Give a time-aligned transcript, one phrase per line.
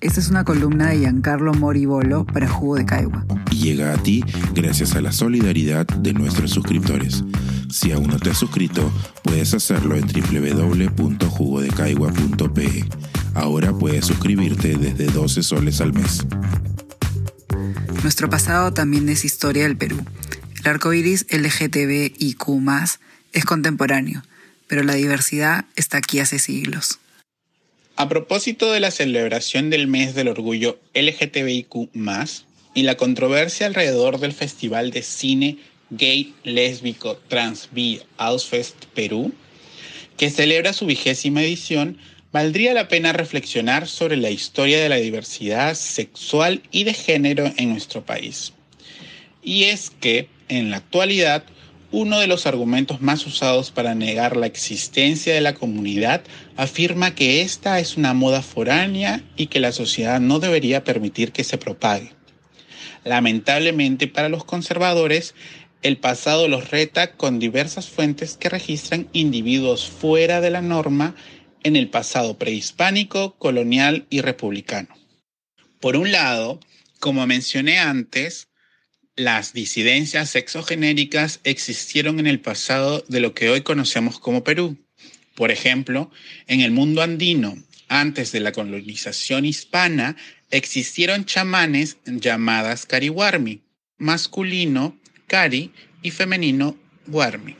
[0.00, 3.26] Esta es una columna de Giancarlo Moribolo para Jugo de Caigua.
[3.50, 4.24] Y llega a ti
[4.54, 7.22] gracias a la solidaridad de nuestros suscriptores.
[7.68, 8.90] Si aún no te has suscrito,
[9.22, 12.86] puedes hacerlo en www.jugodecaigua.pe.
[13.34, 16.26] Ahora puedes suscribirte desde 12 soles al mes.
[18.02, 19.98] Nuestro pasado también es historia del Perú.
[20.60, 22.46] El arco iris LGTBIQ
[23.34, 24.22] es contemporáneo,
[24.66, 27.00] pero la diversidad está aquí hace siglos.
[28.00, 31.90] A propósito de la celebración del mes del orgullo LGTBIQ,
[32.72, 35.58] y la controversia alrededor del Festival de Cine
[35.90, 39.34] Gay, Lésbico, Trans, Bi, Ausfest Perú,
[40.16, 41.98] que celebra su vigésima edición,
[42.32, 47.68] valdría la pena reflexionar sobre la historia de la diversidad sexual y de género en
[47.68, 48.54] nuestro país.
[49.42, 51.44] Y es que, en la actualidad,
[51.92, 56.22] uno de los argumentos más usados para negar la existencia de la comunidad
[56.56, 61.44] afirma que esta es una moda foránea y que la sociedad no debería permitir que
[61.44, 62.12] se propague.
[63.04, 65.34] Lamentablemente para los conservadores,
[65.82, 71.14] el pasado los reta con diversas fuentes que registran individuos fuera de la norma
[71.62, 74.88] en el pasado prehispánico, colonial y republicano.
[75.80, 76.60] Por un lado,
[77.00, 78.49] como mencioné antes,
[79.20, 84.78] las disidencias sexogenéricas existieron en el pasado de lo que hoy conocemos como Perú.
[85.34, 86.10] Por ejemplo,
[86.46, 87.56] en el mundo andino,
[87.88, 90.16] antes de la colonización hispana,
[90.50, 93.60] existieron chamanes llamadas cariwarmi,
[93.98, 95.70] masculino Cari
[96.02, 97.56] y femenino Guarmi.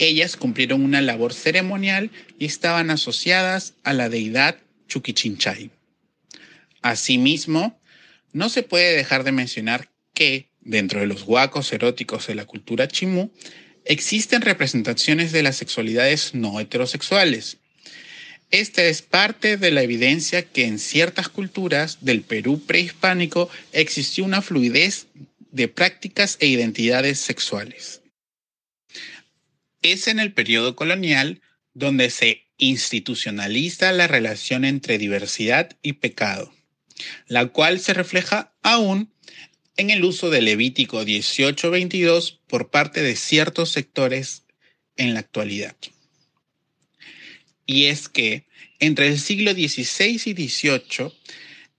[0.00, 5.70] Ellas cumplieron una labor ceremonial y estaban asociadas a la deidad Chuquichinchay.
[6.82, 7.80] Asimismo,
[8.32, 12.88] no se puede dejar de mencionar que, dentro de los huacos eróticos de la cultura
[12.88, 13.32] chimú,
[13.84, 17.58] existen representaciones de las sexualidades no heterosexuales.
[18.50, 24.42] Esta es parte de la evidencia que en ciertas culturas del Perú prehispánico existió una
[24.42, 25.06] fluidez
[25.50, 28.02] de prácticas e identidades sexuales.
[29.82, 31.40] Es en el periodo colonial
[31.74, 36.52] donde se institucionaliza la relación entre diversidad y pecado,
[37.26, 39.12] la cual se refleja aún
[39.76, 44.44] en el uso del Levítico 18-22 por parte de ciertos sectores
[44.96, 45.76] en la actualidad.
[47.66, 48.46] Y es que
[48.78, 51.12] entre el siglo XVI y XVIII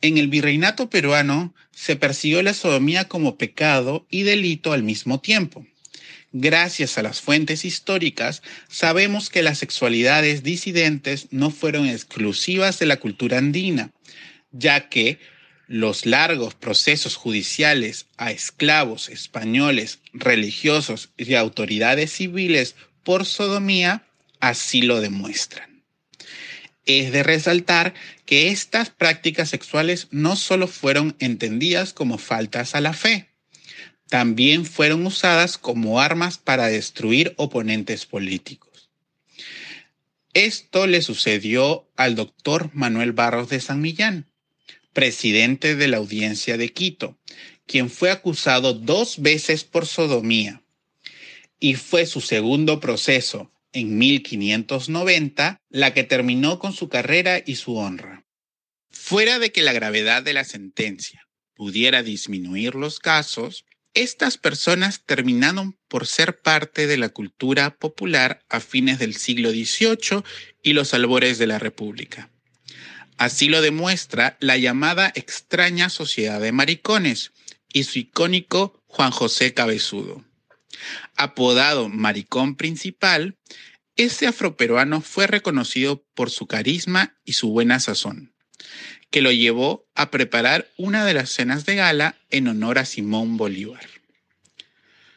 [0.02, 5.66] en el virreinato peruano se persiguió la sodomía como pecado y delito al mismo tiempo.
[6.34, 12.97] Gracias a las fuentes históricas, sabemos que las sexualidades disidentes no fueron exclusivas de la
[12.97, 13.91] cultura andina,
[14.52, 15.19] ya que
[15.67, 24.03] los largos procesos judiciales a esclavos españoles, religiosos y autoridades civiles por sodomía
[24.39, 25.83] así lo demuestran.
[26.85, 27.94] Es de resaltar
[28.25, 33.29] que estas prácticas sexuales no solo fueron entendidas como faltas a la fe,
[34.09, 38.89] también fueron usadas como armas para destruir oponentes políticos.
[40.34, 44.28] Esto le sucedió al doctor Manuel Barros de San Millán,
[44.97, 47.19] presidente de la audiencia de Quito,
[47.68, 50.63] quien fue acusado dos veces por sodomía,
[51.59, 57.78] y fue su segundo proceso en 1590 la que terminó con su carrera y su
[57.78, 58.25] honra.
[58.90, 65.78] Fuera de que la gravedad de la sentencia pudiera disminuir los casos, estas personas terminaron
[65.88, 70.24] por ser parte de la cultura popular a fines del siglo XVIII
[70.64, 72.31] y los albores de la República.
[73.17, 77.31] Así lo demuestra la llamada extraña Sociedad de Maricones
[77.73, 80.23] y su icónico Juan José Cabezudo.
[81.16, 83.38] Apodado Maricón Principal,
[83.95, 88.35] este afroperuano fue reconocido por su carisma y su buena sazón,
[89.09, 93.38] que lo llevó a preparar una de las cenas de gala en honor a Simón
[93.38, 93.88] Bolívar.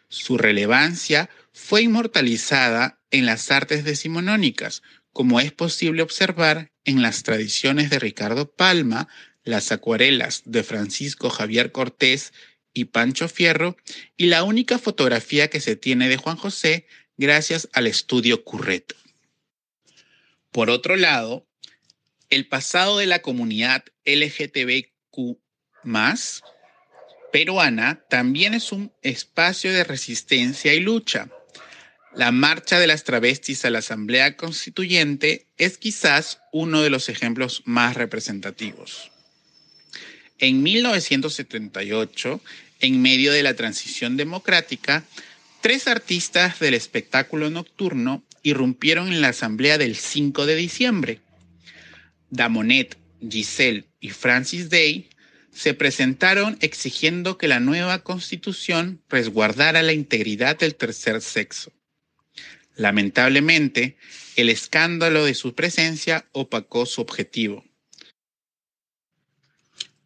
[0.09, 4.83] Su relevancia fue inmortalizada en las artes decimonónicas,
[5.13, 9.09] como es posible observar en las tradiciones de Ricardo Palma,
[9.45, 12.33] las acuarelas de Francisco Javier Cortés
[12.73, 13.77] y Pancho Fierro,
[14.17, 16.87] y la única fotografía que se tiene de Juan José
[17.17, 18.95] gracias al estudio Curret.
[20.51, 21.47] Por otro lado,
[22.29, 25.39] el pasado de la comunidad LGTBQ
[27.33, 31.31] peruana también es un espacio de resistencia y lucha.
[32.15, 37.63] La marcha de las travestis a la Asamblea Constituyente es quizás uno de los ejemplos
[37.65, 39.11] más representativos.
[40.39, 42.41] En 1978,
[42.81, 45.05] en medio de la transición democrática,
[45.61, 51.21] Tres artistas del espectáculo nocturno irrumpieron en la asamblea del 5 de diciembre.
[52.31, 52.97] Damonet,
[53.29, 55.11] Giselle y Francis Day,
[55.53, 61.73] se presentaron exigiendo que la nueva constitución resguardara la integridad del tercer sexo.
[62.77, 63.97] Lamentablemente,
[64.37, 67.65] el escándalo de su presencia opacó su objetivo.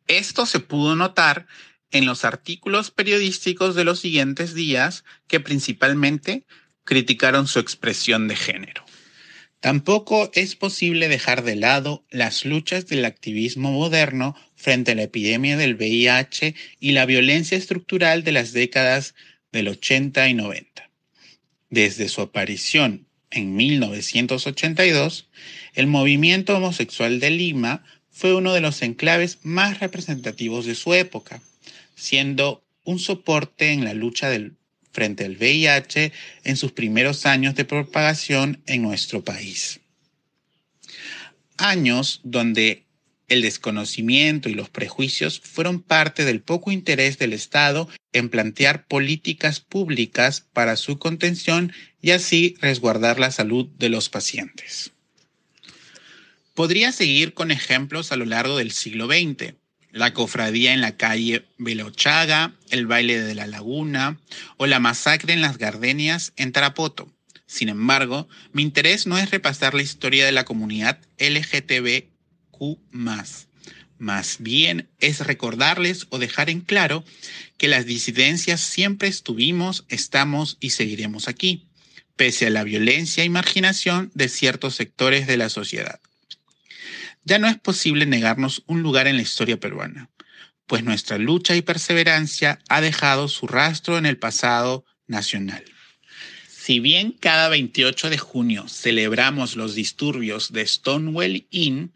[0.06, 1.46] Esto se pudo notar
[1.90, 6.44] en los artículos periodísticos de los siguientes días que principalmente
[6.84, 8.84] criticaron su expresión de género.
[9.60, 15.56] Tampoco es posible dejar de lado las luchas del activismo moderno frente a la epidemia
[15.56, 19.14] del VIH y la violencia estructural de las décadas
[19.52, 20.83] del 80 y 90.
[21.74, 25.26] Desde su aparición en 1982,
[25.74, 27.82] el movimiento homosexual de Lima
[28.12, 31.42] fue uno de los enclaves más representativos de su época,
[31.96, 34.30] siendo un soporte en la lucha
[34.92, 36.12] frente al VIH
[36.44, 39.80] en sus primeros años de propagación en nuestro país.
[41.56, 42.83] Años donde
[43.28, 49.60] el desconocimiento y los prejuicios fueron parte del poco interés del Estado en plantear políticas
[49.60, 54.92] públicas para su contención y así resguardar la salud de los pacientes.
[56.54, 59.54] Podría seguir con ejemplos a lo largo del siglo XX,
[59.90, 64.20] la cofradía en la calle Velochaga, el baile de la laguna
[64.56, 67.12] o la masacre en las gardenias en Tarapoto.
[67.46, 70.98] Sin embargo, mi interés no es repasar la historia de la comunidad
[72.72, 73.54] LGTBQ,
[73.98, 77.04] más bien es recordarles o dejar en claro
[77.56, 81.68] que las disidencias siempre estuvimos, estamos y seguiremos aquí,
[82.16, 86.00] pese a la violencia y marginación de ciertos sectores de la sociedad.
[87.24, 90.10] Ya no es posible negarnos un lugar en la historia peruana,
[90.66, 95.64] pues nuestra lucha y perseverancia ha dejado su rastro en el pasado nacional.
[96.48, 101.92] Si bien cada 28 de junio celebramos los disturbios de Stonewall Inn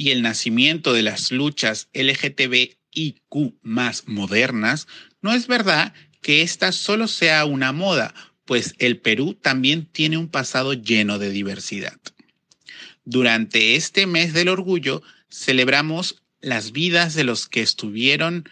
[0.00, 4.88] y el nacimiento de las luchas LGTBIQ más modernas,
[5.20, 5.92] no es verdad
[6.22, 8.14] que esta solo sea una moda,
[8.46, 12.00] pues el Perú también tiene un pasado lleno de diversidad.
[13.04, 18.48] Durante este mes del orgullo celebramos las vidas de los que estuvieron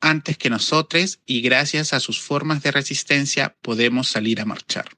[0.00, 4.88] antes que nosotros y gracias a sus formas de resistencia podemos salir a marchar.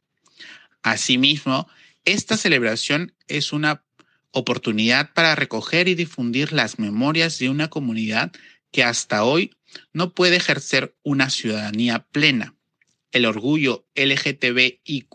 [0.83, 1.67] Asimismo,
[2.05, 3.85] esta celebración es una
[4.35, 8.33] oportunidad para recoger y difundir las memorias de una comunidad
[8.71, 9.57] que hasta hoy
[9.93, 12.55] no puede ejercer una ciudadanía plena.
[13.13, 15.07] El orgullo LGTBIQ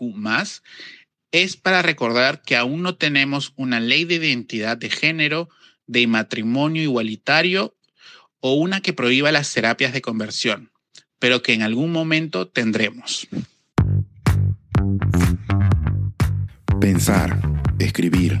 [1.32, 5.50] es para recordar que aún no tenemos una ley de identidad de género,
[5.86, 7.76] de matrimonio igualitario
[8.40, 10.72] o una que prohíba las terapias de conversión,
[11.18, 13.28] pero que en algún momento tendremos.
[16.80, 17.38] Pensar,
[17.78, 18.40] escribir,